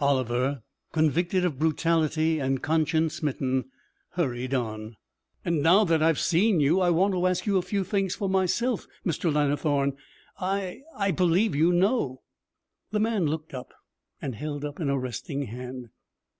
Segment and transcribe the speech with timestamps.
[0.00, 3.70] Oliver, convicted of brutality and conscience smitten,
[4.14, 4.96] hurried on,
[5.44, 8.28] 'And now that I've seen you, I want to ask you a few things for
[8.28, 9.32] myself, Mr.
[9.32, 9.96] Lannithorne.
[10.40, 12.22] I I believe you know.'
[12.90, 13.72] The man looked up
[14.20, 15.90] and held up an arresting hand.